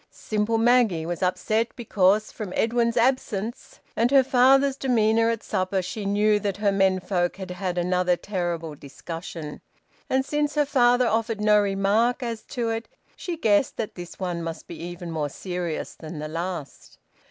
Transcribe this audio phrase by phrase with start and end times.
[0.09, 6.07] Simple Maggie was upset because, from Edwin's absence and her father's demeanour at supper, she
[6.07, 9.61] knew that her menfolk had had another terrible discussion.
[10.09, 14.41] And since her father offered no remark as to it, she guessed that this one
[14.41, 16.97] must be even more serious that the last.